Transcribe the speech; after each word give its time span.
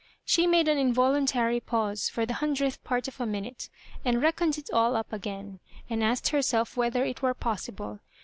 She 0.25 0.47
made 0.47 0.67
an 0.67 0.79
involuntary 0.79 1.59
pause 1.59 2.09
for 2.09 2.25
the 2.25 2.33
hundredth 2.41 2.83
part 2.83 3.07
of 3.07 3.21
a 3.21 3.27
minute, 3.27 3.69
and 4.03 4.19
reckoned 4.19 4.57
it 4.57 4.71
all 4.73 4.95
up 4.95 5.13
again, 5.13 5.59
and 5.91 6.03
asked 6.03 6.29
herself 6.29 6.75
whether 6.75 7.05
it 7.05 7.21
were 7.21 7.35
pos 7.35 7.67
sible. 7.69 7.99